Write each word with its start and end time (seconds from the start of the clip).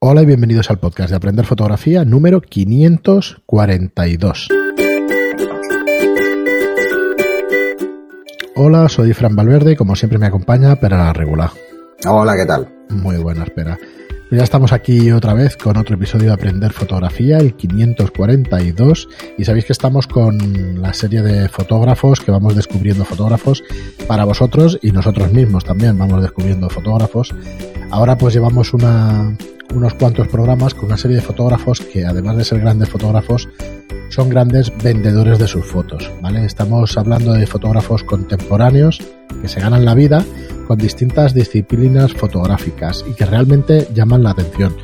Hola 0.00 0.22
y 0.22 0.26
bienvenidos 0.26 0.70
al 0.70 0.78
podcast 0.78 1.10
de 1.10 1.16
Aprender 1.16 1.44
Fotografía 1.44 2.04
número 2.04 2.40
542. 2.40 4.46
Hola, 8.54 8.88
soy 8.88 9.12
Fran 9.12 9.34
Valverde 9.34 9.72
y 9.72 9.76
como 9.76 9.96
siempre 9.96 10.20
me 10.20 10.26
acompaña 10.26 10.76
Pera 10.76 11.12
Regular. 11.12 11.50
Hola, 12.06 12.36
¿qué 12.36 12.46
tal? 12.46 12.72
Muy 12.90 13.16
buena, 13.16 13.42
espera. 13.42 13.76
Ya 14.30 14.42
estamos 14.42 14.72
aquí 14.74 15.10
otra 15.10 15.32
vez 15.32 15.56
con 15.56 15.78
otro 15.78 15.94
episodio 15.94 16.26
de 16.26 16.34
Aprender 16.34 16.70
Fotografía, 16.74 17.38
el 17.38 17.54
542, 17.54 19.08
y 19.38 19.44
sabéis 19.44 19.64
que 19.64 19.72
estamos 19.72 20.06
con 20.06 20.82
la 20.82 20.92
serie 20.92 21.22
de 21.22 21.48
fotógrafos, 21.48 22.20
que 22.20 22.30
vamos 22.30 22.54
descubriendo 22.54 23.06
fotógrafos 23.06 23.64
para 24.06 24.26
vosotros 24.26 24.78
y 24.82 24.92
nosotros 24.92 25.32
mismos 25.32 25.64
también 25.64 25.96
vamos 25.96 26.20
descubriendo 26.20 26.68
fotógrafos. 26.68 27.34
Ahora 27.90 28.18
pues 28.18 28.34
llevamos 28.34 28.74
una, 28.74 29.34
unos 29.74 29.94
cuantos 29.94 30.28
programas 30.28 30.74
con 30.74 30.86
una 30.86 30.98
serie 30.98 31.16
de 31.16 31.22
fotógrafos 31.22 31.80
que 31.80 32.04
además 32.04 32.36
de 32.36 32.44
ser 32.44 32.60
grandes 32.60 32.90
fotógrafos, 32.90 33.48
son 34.18 34.30
grandes 34.30 34.72
vendedores 34.82 35.38
de 35.38 35.46
sus 35.46 35.64
fotos, 35.64 36.10
¿vale? 36.20 36.44
Estamos 36.44 36.98
hablando 36.98 37.34
de 37.34 37.46
fotógrafos 37.46 38.02
contemporáneos 38.02 39.00
que 39.40 39.46
se 39.46 39.60
ganan 39.60 39.84
la 39.84 39.94
vida 39.94 40.24
con 40.66 40.76
distintas 40.76 41.34
disciplinas 41.34 42.14
fotográficas 42.14 43.04
y 43.08 43.14
que 43.14 43.24
realmente 43.24 43.86
llaman 43.94 44.24
la 44.24 44.30
atención 44.30 44.76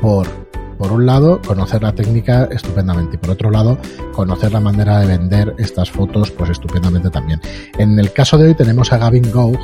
por 0.00 0.26
por 0.78 0.90
un 0.90 1.06
lado, 1.06 1.40
conocer 1.46 1.80
la 1.84 1.94
técnica 1.94 2.48
estupendamente 2.50 3.14
y 3.14 3.18
por 3.18 3.30
otro 3.30 3.52
lado, 3.52 3.78
conocer 4.14 4.50
la 4.50 4.58
manera 4.58 4.98
de 4.98 5.06
vender 5.06 5.54
estas 5.58 5.88
fotos 5.88 6.32
pues 6.32 6.50
estupendamente 6.50 7.08
también. 7.08 7.40
En 7.78 7.96
el 8.00 8.12
caso 8.12 8.36
de 8.36 8.48
hoy 8.48 8.54
tenemos 8.56 8.92
a 8.92 8.98
Gavin 8.98 9.30
Gough, 9.30 9.60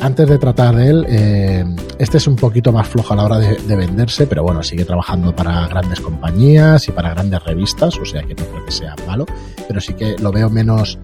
antes 0.00 0.28
de 0.28 0.38
tratar 0.38 0.76
de 0.76 0.88
él, 0.88 1.06
eh, 1.08 1.64
este 1.98 2.18
es 2.18 2.26
un 2.26 2.36
poquito 2.36 2.72
más 2.72 2.88
flojo 2.88 3.14
a 3.14 3.16
la 3.16 3.24
hora 3.24 3.38
de, 3.38 3.76
venderse, 3.76 4.26
pero 4.26 4.42
bueno, 4.42 4.62
sigue 4.62 4.84
trabajando 4.84 5.34
para 5.34 5.66
grandes 5.68 6.00
compañías 6.00 6.86
y 6.88 6.92
para 6.92 7.10
grandes 7.10 7.42
revistas, 7.44 7.98
o 7.98 8.04
sea 8.04 8.22
que 8.22 8.34
no 8.34 8.44
creo 8.44 8.64
que 8.64 8.72
sea 8.72 8.94
malo, 9.06 9.26
pero 9.66 9.80
sí 9.80 9.94
que 9.94 10.16
lo 10.18 10.32
veo 10.32 10.50
menos 10.50 10.98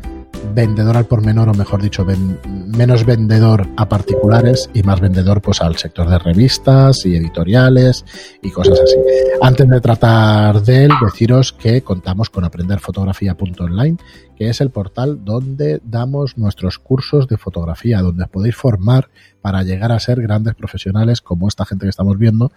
vendedor 0.55 0.97
al 0.97 1.07
por 1.07 1.25
menor, 1.25 1.49
o 1.49 1.55
mejor 1.55 1.83
dicho, 1.83 2.05
menos 2.05 3.05
vendedor 3.05 3.69
a 3.77 3.89
particulares 3.89 4.69
y 4.75 4.83
más 4.83 5.01
vendedor 5.01 5.41
pues 5.41 5.61
al 5.61 5.77
sector 5.77 6.09
de 6.09 6.19
revistas 6.19 7.07
y 7.07 7.17
editoriales 7.17 8.05
y 8.43 8.51
cosas 8.51 8.81
así. 8.81 8.97
Antes 9.41 9.69
de 9.69 9.81
tratar 9.81 10.63
de 10.63 10.85
él, 10.85 10.91
deciros 11.03 11.53
que 11.53 11.83
contamos 11.83 12.31
con 12.31 12.45
aprenderfotografía.online, 12.45 13.97
que 14.37 14.49
es 14.49 14.61
el 14.61 14.71
portal 14.71 15.25
donde 15.25 15.81
damos 15.85 16.37
nuestros 16.39 16.79
cursos 16.79 17.29
de 17.29 17.37
fotografía, 17.37 18.01
donde 18.01 18.27
podéis 18.27 18.57
formar 18.57 19.09
para 19.41 19.63
llegar 19.63 19.93
a 19.93 20.01
ser 20.01 20.21
grandes 20.21 20.55
profesionales 20.55 21.21
como 21.21 21.49
esta 21.49 21.65
gente 21.65 21.87
que 21.87 21.91
estamos 21.91 22.19
viendo 22.19 22.53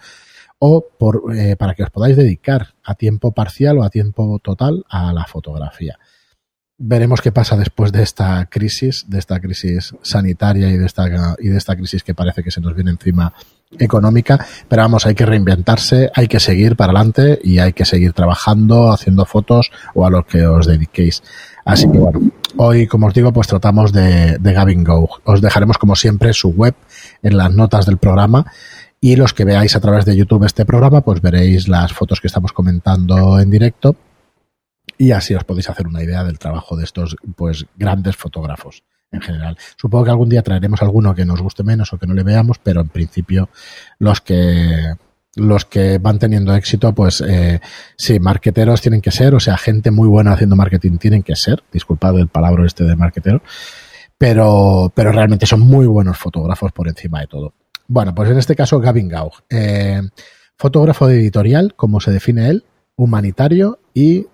o 0.60 0.86
por, 0.98 1.36
eh, 1.36 1.56
para 1.58 1.74
que 1.74 1.84
os 1.84 1.90
podáis 1.90 2.16
dedicar 2.16 2.76
a 2.84 2.96
tiempo 2.96 3.34
parcial 3.34 3.78
o 3.78 3.84
a 3.84 3.90
tiempo 3.90 4.40
total 4.40 4.86
a 4.90 5.12
la 5.12 5.26
fotografía 5.26 6.00
veremos 6.78 7.22
qué 7.22 7.32
pasa 7.32 7.56
después 7.56 7.92
de 7.92 8.04
esta 8.04 8.46
crisis, 8.48 9.06
de 9.08 9.20
esta 9.20 9.40
crisis 9.40 9.96
sanitaria 10.02 10.70
y 10.70 10.78
de 10.78 10.86
esta, 10.86 11.36
y 11.40 11.48
de 11.48 11.58
esta 11.58 11.76
crisis 11.76 12.04
que 12.04 12.14
parece 12.14 12.44
que 12.44 12.52
se 12.52 12.62
nos 12.62 12.76
viene 12.76 12.92
encima 12.92 13.34
económica, 13.80 14.46
pero 14.68 14.84
vamos, 14.84 15.06
hay 15.06 15.16
que 15.16 15.26
reinventarse, 15.26 16.10
hay 16.14 16.28
que 16.28 16.40
seguir 16.40 16.76
para 16.76 16.92
adelante 16.92 17.40
y 17.44 17.60
hay 17.60 17.74
que 17.74 17.86
seguir 17.86 18.14
trabajando, 18.14 18.92
haciendo 18.92 19.26
fotos 19.26 19.72
o 19.94 20.06
a 20.06 20.10
lo 20.10 20.26
que 20.26 20.46
os 20.46 20.68
dediquéis. 20.68 21.24
Así 21.66 21.90
que 21.92 21.98
bueno, 21.98 22.32
hoy, 22.58 22.88
como 22.88 23.08
os 23.08 23.14
digo, 23.14 23.34
pues 23.34 23.48
tratamos 23.48 23.92
de, 23.92 24.38
Gavin 24.40 24.84
Go. 24.84 25.10
Os 25.24 25.42
dejaremos, 25.42 25.78
como 25.78 25.96
siempre, 25.96 26.32
su 26.34 26.50
web 26.50 26.76
en 27.24 27.38
las 27.38 27.52
notas 27.54 27.86
del 27.86 27.98
programa 27.98 28.46
y 29.02 29.16
los 29.16 29.34
que 29.34 29.46
veáis 29.46 29.76
a 29.76 29.80
través 29.80 30.06
de 30.06 30.16
YouTube 30.16 30.46
este 30.46 30.66
programa, 30.66 31.02
pues 31.02 31.22
veréis 31.22 31.68
las 31.68 31.92
fotos 31.92 32.22
que 32.22 32.28
estamos 32.28 32.54
comentando 32.54 33.40
en 33.40 33.50
directo 33.50 33.96
y 34.98 35.12
así 35.12 35.34
os 35.36 35.44
podéis 35.44 35.70
hacer 35.70 35.88
una 35.88 36.04
idea 36.04 36.24
del 36.24 36.40
trabajo 36.40 36.76
de 36.76 36.84
estos 36.84 37.16
pues 37.36 37.66
grandes 37.76 38.16
fotógrafos 38.16 38.84
en 39.12 39.22
general. 39.22 39.58
Supongo 39.78 40.06
que 40.06 40.12
algún 40.12 40.30
día 40.30 40.44
traeremos 40.44 40.82
alguno 40.82 41.16
que 41.16 41.26
nos 41.26 41.42
guste 41.42 41.64
menos 41.64 41.94
o 41.94 41.98
que 41.98 42.08
no 42.08 42.14
le 42.14 42.24
veamos, 42.24 42.60
pero 42.60 42.82
en 42.82 42.90
principio 42.90 43.50
los 44.00 44.22
que 44.22 44.96
los 45.36 45.66
que 45.66 45.98
van 45.98 46.18
teniendo 46.18 46.56
éxito, 46.56 46.94
pues 46.94 47.22
eh, 47.22 47.60
sí, 47.98 48.20
marqueteros 48.20 48.80
tienen 48.80 49.02
que 49.02 49.12
ser, 49.12 49.36
o 49.36 49.40
sea, 49.40 49.58
gente 49.58 49.92
muy 49.92 50.08
buena 50.08 50.32
haciendo 50.32 50.56
marketing 50.56 50.98
tienen 50.98 51.24
que 51.24 51.36
ser, 51.36 51.62
disculpad 51.74 52.18
el 52.20 52.30
palabra 52.30 52.66
este 52.66 52.86
de 52.86 52.96
marquetero, 52.96 53.42
pero, 54.18 54.92
pero 54.96 55.12
realmente 55.12 55.46
son 55.46 55.60
muy 55.60 55.88
buenos 55.88 56.18
fotógrafos 56.18 56.72
por 56.72 56.88
encima 56.88 57.20
de 57.20 57.28
todo. 57.28 57.54
Bueno, 57.88 58.16
pues 58.16 58.30
en 58.30 58.38
este 58.38 58.56
caso 58.56 58.80
Gavin 58.80 59.10
Gaugh, 59.10 59.44
eh, 59.50 60.02
fotógrafo 60.58 61.08
de 61.08 61.20
editorial, 61.20 61.76
como 61.76 62.00
se 62.00 62.12
define 62.12 62.50
él, 62.50 62.64
humanitario 62.96 63.80
y 63.94 64.28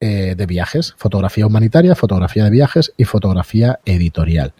eh, 0.00 0.34
de 0.36 0.46
viajes, 0.46 0.94
fotografía 0.96 1.46
humanitaria, 1.46 1.94
fotografía 1.94 2.44
de 2.44 2.50
viajes 2.50 2.92
y 2.96 3.04
fotografía 3.04 3.80
editorial. 3.84 4.54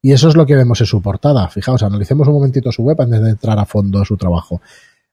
Y 0.00 0.12
eso 0.12 0.28
es 0.28 0.36
lo 0.36 0.46
que 0.46 0.54
vemos 0.54 0.80
en 0.80 0.86
su 0.86 1.02
portada. 1.02 1.48
Fijaos, 1.48 1.82
analicemos 1.82 2.28
un 2.28 2.34
momentito 2.34 2.70
su 2.70 2.82
web 2.82 3.00
antes 3.00 3.20
de 3.20 3.30
entrar 3.30 3.58
a 3.58 3.66
fondo 3.66 4.04
su 4.04 4.16
trabajo. 4.16 4.60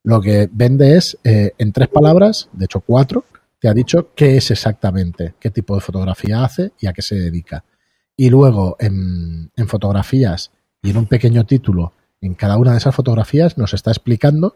Lo 0.04 0.22
que 0.22 0.48
vende 0.52 0.98
es, 0.98 1.18
eh, 1.24 1.54
en 1.58 1.72
tres 1.72 1.88
palabras, 1.88 2.48
de 2.54 2.66
hecho 2.66 2.82
cuatro, 2.82 3.26
te 3.60 3.68
ha 3.68 3.74
dicho 3.74 4.10
qué 4.16 4.38
es 4.38 4.52
exactamente, 4.52 5.34
qué 5.40 5.50
tipo 5.50 5.74
de 5.74 5.82
fotografía 5.82 6.44
hace 6.44 6.74
y 6.80 6.86
a 6.86 6.94
qué 6.94 7.02
se 7.02 7.16
dedica. 7.16 7.64
Y 8.16 8.30
luego, 8.30 8.78
en, 8.80 9.52
en 9.56 9.68
fotografías 9.68 10.52
y 10.84 10.92
en 10.92 10.98
un 10.98 11.08
pequeño 11.08 11.46
título, 11.46 11.94
en 12.22 12.36
cada 12.36 12.58
una 12.58 12.74
de 12.74 12.78
esas 12.78 12.94
fotografías 12.94 13.58
nos 13.58 13.74
está 13.74 13.90
explicando 13.90 14.56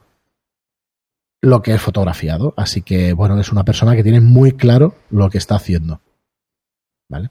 lo 1.42 1.62
que 1.62 1.74
es 1.74 1.82
fotografiado. 1.82 2.54
Así 2.58 2.82
que, 2.82 3.14
bueno, 3.14 3.40
es 3.40 3.52
una 3.52 3.64
persona 3.64 3.96
que 3.96 4.04
tiene 4.04 4.22
muy 4.22 4.54
claro 4.54 4.96
lo 5.10 5.30
que 5.30 5.38
está 5.38 5.56
haciendo. 5.56 6.02
¿Vale? 7.08 7.30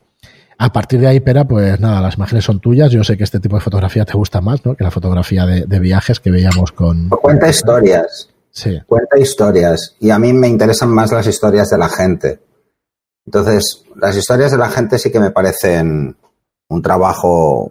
A 0.60 0.72
partir 0.72 0.98
de 0.98 1.06
ahí, 1.06 1.20
Pera, 1.20 1.46
pues 1.46 1.78
nada, 1.78 2.00
las 2.00 2.16
imágenes 2.16 2.44
son 2.44 2.58
tuyas. 2.58 2.90
Yo 2.90 3.04
sé 3.04 3.16
que 3.16 3.22
este 3.22 3.38
tipo 3.38 3.56
de 3.56 3.62
fotografía 3.62 4.04
te 4.04 4.14
gusta 4.14 4.40
más, 4.40 4.64
¿no? 4.64 4.74
Que 4.74 4.82
la 4.82 4.90
fotografía 4.90 5.46
de, 5.46 5.78
viajes 5.78 6.18
que 6.18 6.32
veíamos 6.32 6.72
con. 6.72 7.08
Cuenta 7.10 7.48
historias. 7.48 8.28
Sí. 8.50 8.76
Cuenta 8.86 9.18
historias. 9.18 9.94
Y 10.00 10.10
a 10.10 10.18
mí 10.18 10.32
me 10.32 10.48
interesan 10.48 10.90
más 10.90 11.12
las 11.12 11.28
historias 11.28 11.68
de 11.68 11.78
la 11.78 11.88
gente. 11.88 12.40
Entonces, 13.24 13.84
las 13.94 14.16
historias 14.16 14.50
de 14.50 14.58
la 14.58 14.68
gente 14.68 14.98
sí 14.98 15.12
que 15.12 15.20
me 15.20 15.30
parecen 15.30 16.16
un 16.68 16.82
trabajo. 16.82 17.70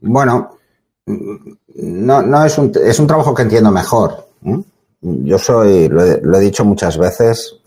Bueno, 0.00 0.58
no, 1.06 2.22
no 2.22 2.44
es 2.44 2.58
un, 2.58 2.72
es 2.84 2.98
un 2.98 3.06
trabajo 3.06 3.34
que 3.34 3.42
entiendo 3.42 3.70
mejor. 3.70 4.27
¿Mm? 4.42 4.60
Yo 5.00 5.38
soy, 5.38 5.88
lo 5.88 6.02
he, 6.02 6.40
dicho 6.40 6.64
muchas 6.64 6.98
veces. 6.98 7.60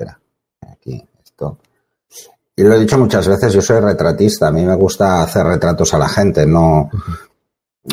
Y 2.56 2.64
lo 2.64 2.76
he 2.76 2.80
dicho 2.80 2.98
muchas 2.98 3.28
veces, 3.28 3.54
yo 3.54 3.62
soy 3.62 3.80
retratista, 3.80 4.50
a 4.50 4.52
mí 4.52 4.64
me 4.64 4.76
gusta 4.76 5.24
hacer 5.24 5.46
retratos 5.46 5.94
a 5.94 5.98
la 5.98 6.10
gente, 6.10 6.46
no, 6.46 6.92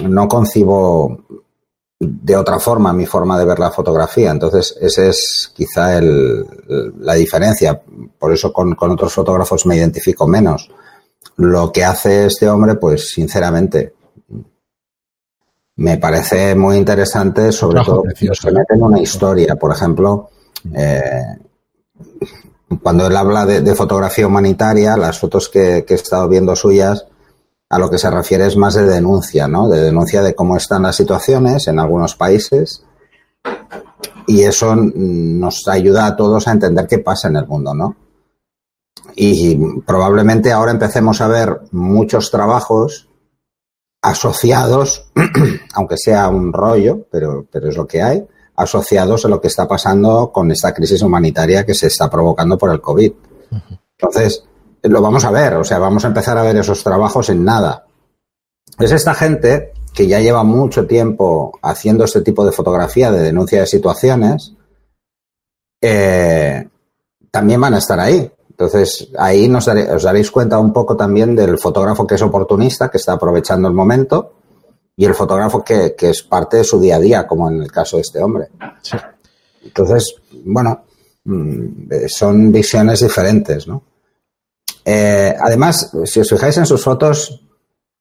no 0.02 0.28
concibo 0.28 1.24
de 2.00 2.36
otra 2.36 2.58
forma 2.60 2.92
mi 2.92 3.06
forma 3.06 3.38
de 3.38 3.44
ver 3.44 3.58
la 3.58 3.70
fotografía. 3.70 4.30
Entonces, 4.30 4.76
esa 4.80 5.06
es 5.06 5.52
quizá 5.54 6.00
la 6.00 7.14
diferencia. 7.14 7.80
Por 8.18 8.32
eso 8.32 8.52
con, 8.52 8.76
otros 8.78 9.12
fotógrafos 9.12 9.66
me 9.66 9.76
identifico 9.76 10.26
menos. 10.26 10.70
Lo 11.36 11.72
que 11.72 11.84
hace 11.84 12.26
este 12.26 12.48
hombre, 12.48 12.76
pues 12.76 13.10
sinceramente, 13.10 13.94
me 15.78 15.96
parece 15.96 16.56
muy 16.56 16.76
interesante, 16.76 17.52
sobre 17.52 17.84
todo 17.84 18.02
que 18.02 18.34
se 18.34 18.50
mete 18.50 18.74
en 18.74 18.82
una 18.82 19.00
historia. 19.00 19.54
Por 19.54 19.70
ejemplo, 19.70 20.28
eh, 20.74 21.36
cuando 22.82 23.06
él 23.06 23.16
habla 23.16 23.46
de, 23.46 23.74
fotografía 23.76 24.26
humanitaria, 24.26 24.96
las 24.96 25.20
fotos 25.20 25.48
que, 25.48 25.86
he 25.88 25.94
estado 25.94 26.28
viendo 26.28 26.56
suyas, 26.56 27.06
a 27.70 27.78
lo 27.78 27.88
que 27.88 27.98
se 27.98 28.10
refiere 28.10 28.46
es 28.46 28.56
más 28.56 28.74
de 28.74 28.86
denuncia, 28.86 29.46
¿no? 29.46 29.68
De 29.68 29.80
denuncia 29.80 30.20
de 30.20 30.34
cómo 30.34 30.56
están 30.56 30.82
las 30.82 30.96
situaciones 30.96 31.68
en 31.68 31.78
algunos 31.78 32.16
países. 32.16 32.82
Y 34.26 34.42
eso 34.42 34.74
nos 34.74 35.68
ayuda 35.68 36.06
a 36.06 36.16
todos 36.16 36.48
a 36.48 36.52
entender 36.52 36.88
qué 36.88 36.98
pasa 36.98 37.28
en 37.28 37.36
el 37.36 37.46
mundo, 37.46 37.72
¿no? 37.72 37.94
Y 39.14 39.56
probablemente 39.82 40.50
ahora 40.50 40.72
empecemos 40.72 41.20
a 41.20 41.28
ver 41.28 41.60
muchos 41.70 42.32
trabajos 42.32 43.07
asociados, 44.10 45.10
aunque 45.74 45.96
sea 45.96 46.28
un 46.28 46.52
rollo, 46.52 47.06
pero, 47.10 47.46
pero 47.50 47.68
es 47.68 47.76
lo 47.76 47.86
que 47.86 48.02
hay, 48.02 48.26
asociados 48.56 49.24
a 49.24 49.28
lo 49.28 49.40
que 49.40 49.48
está 49.48 49.68
pasando 49.68 50.32
con 50.32 50.50
esta 50.50 50.74
crisis 50.74 51.02
humanitaria 51.02 51.64
que 51.64 51.74
se 51.74 51.86
está 51.86 52.10
provocando 52.10 52.58
por 52.58 52.70
el 52.70 52.80
COVID. 52.80 53.12
Entonces, 53.98 54.44
lo 54.82 55.00
vamos 55.00 55.24
a 55.24 55.30
ver, 55.30 55.54
o 55.54 55.64
sea, 55.64 55.78
vamos 55.78 56.04
a 56.04 56.08
empezar 56.08 56.36
a 56.38 56.42
ver 56.42 56.56
esos 56.56 56.82
trabajos 56.82 57.30
en 57.30 57.44
nada. 57.44 57.86
Es 58.78 58.92
esta 58.92 59.14
gente 59.14 59.72
que 59.92 60.06
ya 60.06 60.20
lleva 60.20 60.44
mucho 60.44 60.86
tiempo 60.86 61.58
haciendo 61.62 62.04
este 62.04 62.20
tipo 62.20 62.44
de 62.44 62.52
fotografía 62.52 63.10
de 63.10 63.20
denuncia 63.20 63.60
de 63.60 63.66
situaciones, 63.66 64.54
eh, 65.80 66.68
también 67.30 67.60
van 67.60 67.74
a 67.74 67.78
estar 67.78 67.98
ahí. 67.98 68.30
Entonces, 68.58 69.08
ahí 69.16 69.46
nos 69.46 69.68
os 69.68 70.02
daréis 70.02 70.32
cuenta 70.32 70.58
un 70.58 70.72
poco 70.72 70.96
también 70.96 71.36
del 71.36 71.58
fotógrafo 71.58 72.04
que 72.04 72.16
es 72.16 72.22
oportunista, 72.22 72.90
que 72.90 72.96
está 72.96 73.12
aprovechando 73.12 73.68
el 73.68 73.74
momento 73.74 74.34
y 74.96 75.04
el 75.04 75.14
fotógrafo 75.14 75.62
que, 75.62 75.94
que, 75.96 76.10
es 76.10 76.24
parte 76.24 76.56
de 76.56 76.64
su 76.64 76.80
día 76.80 76.96
a 76.96 76.98
día, 76.98 77.24
como 77.24 77.48
en 77.48 77.62
el 77.62 77.70
caso 77.70 77.98
de 77.98 78.02
este 78.02 78.20
hombre. 78.20 78.48
Sí. 78.82 78.96
Entonces, 79.62 80.16
bueno, 80.44 80.86
mm, 81.22 82.06
son 82.08 82.50
visiones 82.50 82.98
diferentes, 82.98 83.68
¿no? 83.68 83.84
Eh, 84.84 85.36
además, 85.38 85.92
si 86.04 86.18
os 86.18 86.28
fijáis 86.28 86.56
en 86.56 86.66
sus 86.66 86.82
fotos, 86.82 87.40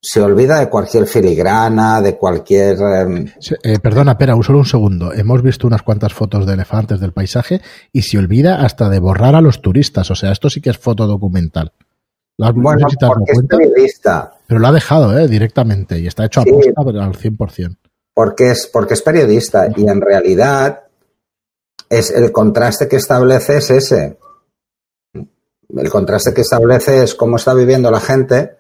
se 0.08 0.22
olvida 0.22 0.60
de 0.60 0.70
cualquier 0.70 1.06
filigrana, 1.06 2.02
de 2.02 2.16
cualquier... 2.16 2.78
Eh, 2.78 3.26
eh, 3.62 3.80
perdona, 3.80 4.12
espera, 4.12 4.42
solo 4.42 4.60
un 4.60 4.66
segundo. 4.66 5.12
Hemos 5.12 5.42
visto 5.42 5.68
unas 5.68 5.82
cuantas 5.82 6.14
fotos 6.14 6.46
de 6.46 6.54
elefantes 6.54 7.02
del 7.02 7.12
paisaje 7.12 7.60
y 7.92 8.04
se 8.04 8.18
olvida 8.18 8.64
hasta 8.64 8.88
de 8.88 9.00
borrar 9.00 9.36
a 9.36 9.42
los 9.42 9.62
turistas. 9.62 10.10
O 10.10 10.16
sea, 10.16 10.32
esto 10.32 10.50
sí 10.50 10.62
que 10.62 10.70
es 10.70 10.78
foto 10.78 11.08
documental. 11.08 11.74
bueno, 12.38 12.88
porque 13.06 13.34
es 13.34 13.42
periodista. 13.50 14.34
Pero 14.48 14.62
lo 14.62 14.68
ha 14.68 14.72
dejado, 14.72 15.20
¿eh? 15.20 15.28
Directamente. 15.28 16.00
Y 16.00 16.08
está 16.08 16.24
hecho 16.24 16.40
a 16.40 16.44
sí, 16.44 16.52
posta 16.52 17.04
al 17.04 17.14
100%. 17.14 17.78
Porque 18.14 18.52
es, 18.52 18.70
porque 18.72 18.94
es 18.94 19.02
periodista 19.02 19.68
y 19.76 19.90
en 19.90 20.00
realidad 20.00 20.84
es 21.90 22.12
el 22.12 22.32
contraste 22.32 22.88
que 22.88 22.96
establece 22.96 23.58
es 23.58 23.70
ese. 23.72 24.18
El 25.14 25.90
contraste 25.90 26.34
que 26.34 26.42
establece 26.42 27.04
es 27.04 27.14
cómo 27.14 27.36
está 27.36 27.54
viviendo 27.54 27.92
la 27.92 28.00
gente 28.00 28.56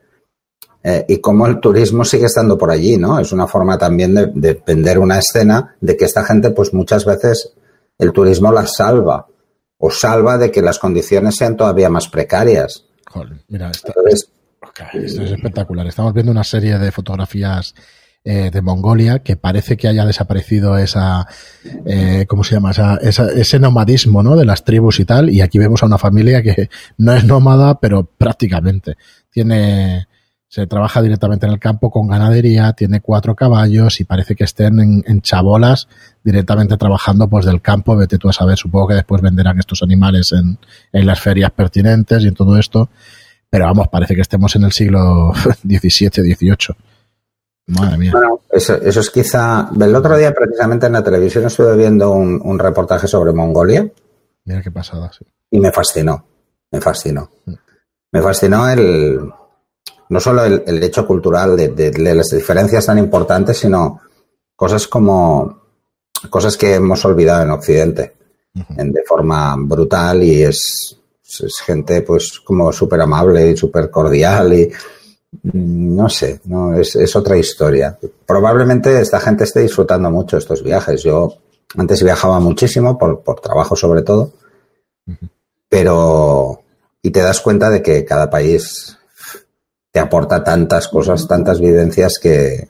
eh, 0.89 1.03
y 1.05 1.17
cómo 1.17 1.45
el 1.47 1.59
turismo 1.59 2.05
sigue 2.05 2.27
estando 2.27 2.57
por 2.57 2.71
allí, 2.71 2.95
¿no? 2.95 3.19
Es 3.19 3.33
una 3.33 3.45
forma 3.45 3.77
también 3.77 4.15
de, 4.15 4.27
de, 4.33 4.63
vender 4.65 4.99
una 4.99 5.19
escena 5.19 5.75
de 5.81 5.97
que 5.97 6.05
esta 6.05 6.23
gente, 6.23 6.51
pues 6.51 6.73
muchas 6.73 7.03
veces 7.03 7.51
el 7.97 8.13
turismo 8.13 8.53
la 8.53 8.65
salva 8.65 9.27
o 9.79 9.91
salva 9.91 10.37
de 10.37 10.49
que 10.49 10.61
las 10.61 10.79
condiciones 10.79 11.35
sean 11.35 11.57
todavía 11.57 11.89
más 11.89 12.07
precarias. 12.07 12.85
Joder, 13.05 13.33
mira, 13.49 13.69
Entonces, 13.85 14.29
okay, 14.61 15.03
esto 15.03 15.23
es 15.23 15.31
espectacular. 15.31 15.85
Estamos 15.87 16.13
viendo 16.13 16.31
una 16.31 16.45
serie 16.45 16.77
de 16.79 16.89
fotografías 16.93 17.75
eh, 18.23 18.49
de 18.49 18.61
Mongolia, 18.61 19.19
que 19.19 19.35
parece 19.35 19.75
que 19.75 19.89
haya 19.89 20.05
desaparecido 20.05 20.77
esa, 20.77 21.27
eh, 21.85 22.25
¿cómo 22.29 22.45
se 22.45 22.55
llama? 22.55 22.71
Esa, 22.71 22.95
esa, 23.01 23.29
ese 23.31 23.59
nomadismo, 23.59 24.23
¿no? 24.23 24.37
De 24.37 24.45
las 24.45 24.63
tribus 24.63 25.01
y 25.01 25.05
tal. 25.05 25.29
Y 25.31 25.41
aquí 25.41 25.59
vemos 25.59 25.83
a 25.83 25.87
una 25.87 25.97
familia 25.97 26.41
que 26.41 26.69
no 26.97 27.13
es 27.13 27.25
nómada, 27.25 27.77
pero 27.81 28.05
prácticamente. 28.05 28.95
Tiene, 29.29 30.07
se 30.49 30.65
trabaja 30.65 31.01
directamente 31.01 31.45
en 31.45 31.51
el 31.51 31.59
campo 31.59 31.91
con 31.91 32.07
ganadería, 32.07 32.71
tiene 32.73 33.01
cuatro 33.01 33.35
caballos 33.35 33.99
y 33.99 34.05
parece 34.05 34.35
que 34.35 34.45
estén 34.45 34.79
en, 34.79 35.03
en, 35.05 35.21
chabolas 35.21 35.89
directamente 36.23 36.77
trabajando 36.77 37.27
pues 37.27 37.45
del 37.45 37.61
campo, 37.61 37.97
vete 37.97 38.17
tú 38.17 38.29
a 38.29 38.33
saber, 38.33 38.57
supongo 38.57 38.87
que 38.87 38.93
después 38.95 39.21
venderán 39.21 39.59
estos 39.59 39.83
animales 39.83 40.31
en, 40.31 40.57
en 40.93 41.05
las 41.05 41.19
ferias 41.19 41.51
pertinentes 41.51 42.23
y 42.23 42.27
en 42.27 42.33
todo 42.33 42.57
esto, 42.57 42.89
pero 43.49 43.65
vamos, 43.65 43.89
parece 43.89 44.15
que 44.15 44.21
estemos 44.21 44.55
en 44.55 44.63
el 44.63 44.71
siglo 44.71 45.33
XVII, 45.63 46.09
XVIII. 46.35 46.75
Madre 47.67 47.97
mía. 47.97 48.11
Bueno, 48.13 48.39
eso, 48.49 48.75
eso, 48.81 49.01
es 49.01 49.09
quizá. 49.09 49.69
El 49.77 49.93
otro 49.93 50.15
día, 50.15 50.33
precisamente 50.33 50.85
en 50.85 50.93
la 50.93 51.03
televisión, 51.03 51.45
estuve 51.45 51.75
viendo 51.75 52.11
un, 52.11 52.39
un 52.41 52.57
reportaje 52.57 53.07
sobre 53.07 53.33
Mongolia. 53.33 53.85
Mira 54.45 54.61
qué 54.61 54.71
pasada, 54.71 55.11
sí. 55.11 55.25
Y 55.51 55.59
me 55.59 55.69
fascinó. 55.73 56.25
Me 56.71 56.79
fascinó. 56.79 57.29
Mm. 57.45 57.53
Me 58.11 58.21
fascinó 58.21 58.69
el. 58.69 59.19
No 60.09 60.19
solo 60.19 60.45
el, 60.45 60.63
el 60.65 60.83
hecho 60.83 61.05
cultural 61.05 61.57
de, 61.57 61.69
de, 61.69 61.91
de, 61.91 62.15
las 62.15 62.29
diferencias 62.29 62.85
tan 62.85 62.97
importantes, 62.97 63.57
sino 63.57 64.01
cosas 64.55 64.87
como. 64.87 65.65
Cosas 66.29 66.57
que 66.57 66.75
hemos 66.75 67.05
olvidado 67.05 67.43
en 67.43 67.51
Occidente. 67.51 68.15
Uh 68.55 68.59
-huh. 68.59 68.81
en, 68.81 68.91
de 68.91 69.03
forma 69.03 69.55
brutal 69.59 70.23
y 70.23 70.41
es, 70.41 70.97
es 71.23 71.59
gente, 71.63 72.01
pues, 72.01 72.39
como 72.43 72.71
súper 72.73 73.01
amable 73.01 73.51
y 73.51 73.57
súper 73.57 73.91
cordial 73.91 74.53
y 74.53 74.71
no 75.53 76.09
sé, 76.09 76.39
no 76.45 76.73
es, 76.73 76.95
es, 76.95 77.15
otra 77.15 77.37
historia. 77.37 77.97
Probablemente 78.25 78.99
esta 78.99 79.19
gente 79.19 79.43
esté 79.43 79.61
disfrutando 79.61 80.09
mucho 80.09 80.37
estos 80.37 80.63
viajes. 80.63 81.03
Yo 81.03 81.35
antes 81.77 82.01
viajaba 82.01 82.39
muchísimo, 82.39 82.97
por, 82.97 83.21
por 83.21 83.39
trabajo 83.41 83.75
sobre 83.75 84.01
todo, 84.01 84.31
uh 85.05 85.11
-huh. 85.11 85.29
pero 85.69 86.61
y 87.01 87.11
te 87.11 87.21
das 87.21 87.41
cuenta 87.41 87.69
de 87.69 87.81
que 87.81 88.05
cada 88.05 88.29
país 88.29 88.96
te 89.91 89.99
aporta 89.99 90.43
tantas 90.43 90.87
cosas, 90.87 91.27
tantas 91.27 91.59
vivencias 91.59 92.19
que, 92.21 92.67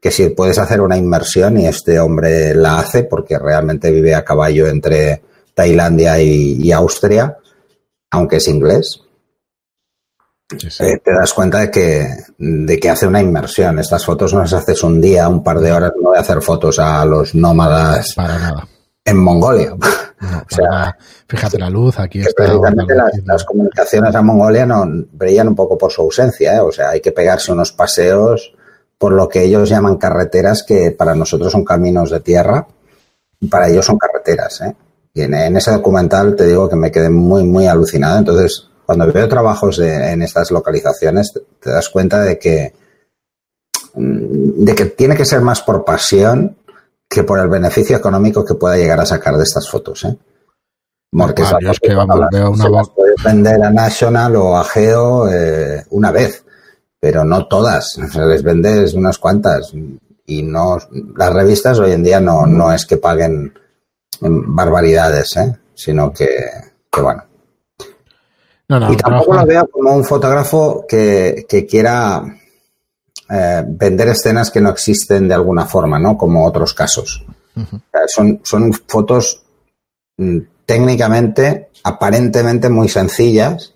que 0.00 0.10
si 0.10 0.28
puedes 0.30 0.58
hacer 0.58 0.80
una 0.80 0.96
inmersión 0.96 1.58
y 1.58 1.66
este 1.66 1.98
hombre 1.98 2.54
la 2.54 2.78
hace 2.78 3.04
porque 3.04 3.38
realmente 3.38 3.90
vive 3.90 4.14
a 4.14 4.24
caballo 4.24 4.68
entre 4.68 5.22
Tailandia 5.54 6.20
y, 6.20 6.54
y 6.62 6.72
Austria, 6.72 7.36
aunque 8.10 8.36
es 8.36 8.48
inglés, 8.48 9.00
Sí, 10.58 10.70
sí. 10.70 10.82
Eh, 10.82 10.98
te 11.04 11.12
das 11.12 11.34
cuenta 11.34 11.58
de 11.60 11.70
que, 11.70 12.08
de 12.38 12.78
que 12.80 12.88
hace 12.88 13.06
una 13.06 13.20
inmersión. 13.20 13.78
Estas 13.78 14.06
fotos 14.06 14.32
no 14.32 14.40
las 14.40 14.54
haces 14.54 14.82
un 14.82 14.98
día, 14.98 15.28
un 15.28 15.42
par 15.44 15.60
de 15.60 15.70
horas. 15.70 15.92
No 16.00 16.08
voy 16.08 16.16
a 16.16 16.22
hacer 16.22 16.40
fotos 16.40 16.78
a 16.78 17.04
los 17.04 17.34
nómadas 17.34 18.14
Para 18.16 18.38
nada. 18.38 18.68
en 19.04 19.16
Mongolia. 19.18 19.76
No, 20.20 20.38
o 20.38 20.54
sea, 20.54 20.96
fíjate 21.28 21.58
la 21.58 21.70
luz, 21.70 21.98
aquí 21.98 22.20
está. 22.20 22.44
Precisamente 22.44 22.94
las, 22.94 23.12
las, 23.24 23.44
comunicaciones 23.44 24.14
a 24.14 24.22
Mongolia 24.22 24.66
no 24.66 24.84
brillan 25.12 25.48
un 25.48 25.54
poco 25.54 25.78
por 25.78 25.92
su 25.92 26.02
ausencia. 26.02 26.56
¿eh? 26.56 26.60
O 26.60 26.72
sea, 26.72 26.90
hay 26.90 27.00
que 27.00 27.12
pegarse 27.12 27.52
unos 27.52 27.72
paseos 27.72 28.52
por 28.98 29.12
lo 29.12 29.28
que 29.28 29.44
ellos 29.44 29.68
llaman 29.68 29.96
carreteras, 29.96 30.64
que 30.64 30.90
para 30.90 31.14
nosotros 31.14 31.52
son 31.52 31.64
caminos 31.64 32.10
de 32.10 32.20
tierra, 32.20 32.66
y 33.38 33.46
para 33.46 33.68
ellos 33.68 33.86
son 33.86 33.96
carreteras. 33.96 34.60
¿eh? 34.62 34.74
Y 35.14 35.22
en, 35.22 35.34
en 35.34 35.56
ese 35.56 35.70
documental 35.70 36.34
te 36.34 36.46
digo 36.46 36.68
que 36.68 36.76
me 36.76 36.90
quedé 36.90 37.08
muy, 37.08 37.44
muy 37.44 37.68
alucinado. 37.68 38.18
Entonces, 38.18 38.68
cuando 38.84 39.10
veo 39.12 39.28
trabajos 39.28 39.76
de, 39.76 40.12
en 40.12 40.22
estas 40.22 40.50
localizaciones, 40.50 41.32
te, 41.32 41.40
te, 41.60 41.70
das 41.70 41.88
cuenta 41.88 42.20
de 42.22 42.38
que, 42.38 42.74
mm, 43.94 44.64
de 44.64 44.74
que 44.74 44.86
tiene 44.86 45.14
que 45.14 45.24
ser 45.24 45.42
más 45.42 45.62
por 45.62 45.84
pasión 45.84 46.56
que 47.08 47.24
por 47.24 47.38
el 47.38 47.48
beneficio 47.48 47.96
económico 47.96 48.44
que 48.44 48.54
pueda 48.54 48.76
llegar 48.76 49.00
a 49.00 49.06
sacar 49.06 49.36
de 49.36 49.44
estas 49.44 49.68
fotos. 49.68 50.04
¿eh? 50.04 50.16
Porque 51.10 51.42
ah, 51.42 51.58
es 51.60 51.80
que 51.80 51.94
vamos, 51.94 52.20
veo 52.30 52.50
una 52.50 52.64
se 52.64 52.70
las 52.70 52.88
puede 52.90 53.14
vender 53.24 53.62
a 53.62 53.70
National 53.70 54.36
o 54.36 54.56
a 54.56 54.64
Geo 54.64 55.28
eh, 55.28 55.84
una 55.90 56.10
vez, 56.10 56.44
pero 57.00 57.24
no 57.24 57.46
todas. 57.46 57.98
Se 58.12 58.24
les 58.26 58.42
vendes 58.42 58.92
unas 58.94 59.18
cuantas. 59.18 59.72
Y 60.26 60.42
no, 60.42 60.76
las 61.16 61.32
revistas 61.32 61.78
hoy 61.78 61.92
en 61.92 62.02
día 62.02 62.20
no, 62.20 62.44
no 62.46 62.70
es 62.72 62.84
que 62.84 62.98
paguen 62.98 63.54
barbaridades, 64.20 65.36
¿eh? 65.38 65.56
sino 65.74 66.12
que, 66.12 66.28
que 66.92 67.00
bueno, 67.00 67.24
no, 68.68 68.80
no, 68.80 68.92
y 68.92 68.96
tampoco 68.96 69.32
lo 69.32 69.46
veo 69.46 69.66
como 69.68 69.94
un 69.94 70.04
fotógrafo 70.04 70.84
que, 70.86 71.46
que 71.48 71.64
quiera 71.64 72.22
eh, 73.30 73.64
vender 73.66 74.08
escenas 74.08 74.50
que 74.50 74.60
no 74.60 74.70
existen 74.70 75.28
de 75.28 75.34
alguna 75.34 75.66
forma, 75.66 75.98
¿no? 75.98 76.16
Como 76.16 76.46
otros 76.46 76.74
casos. 76.74 77.24
Uh 77.56 77.60
-huh. 77.60 77.80
son, 78.06 78.40
son 78.44 78.72
fotos 78.72 79.42
mm, 80.16 80.38
técnicamente, 80.64 81.70
aparentemente 81.84 82.68
muy 82.68 82.88
sencillas. 82.88 83.74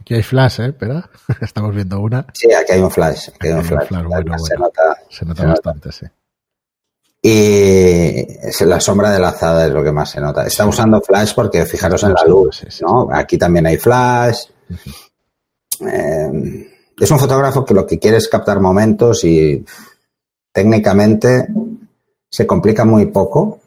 Aquí 0.00 0.14
hay 0.14 0.22
flash, 0.22 0.60
¿eh? 0.60 0.66
Espera, 0.68 1.08
estamos 1.40 1.74
viendo 1.74 2.00
una. 2.00 2.26
Sí, 2.32 2.52
aquí 2.52 2.72
hay 2.72 2.80
un 2.80 2.90
flash. 2.90 3.28
Aquí 3.34 3.48
hay 3.48 3.54
un 3.54 3.64
flash. 3.64 3.88
bueno, 3.90 4.38
se, 4.38 4.54
bueno. 4.56 4.64
Nota, 4.66 4.98
se 5.08 5.24
nota. 5.24 5.42
Se 5.42 5.46
bastante, 5.48 5.88
nota. 5.88 5.92
sí. 5.92 6.06
Y 7.26 8.64
la 8.66 8.78
sombra 8.80 9.10
de 9.10 9.18
la 9.18 9.28
azada 9.28 9.66
es 9.66 9.72
lo 9.72 9.82
que 9.82 9.90
más 9.90 10.10
se 10.10 10.20
nota. 10.20 10.46
Está 10.46 10.66
usando 10.66 11.00
flash 11.00 11.32
porque 11.34 11.64
fijaros 11.64 12.02
en 12.02 12.12
la 12.12 12.22
luz, 12.26 12.66
¿no? 12.82 13.08
Aquí 13.10 13.38
también 13.38 13.66
hay 13.66 13.78
flash. 13.78 14.40
Eh, 15.80 16.73
es 16.98 17.10
un 17.10 17.18
fotógrafo 17.18 17.64
que 17.64 17.74
lo 17.74 17.86
que 17.86 17.98
quiere 17.98 18.18
es 18.18 18.28
captar 18.28 18.60
momentos 18.60 19.24
y 19.24 19.64
técnicamente 20.52 21.48
se 22.30 22.46
complica 22.46 22.84
muy 22.84 23.06
poco. 23.06 23.60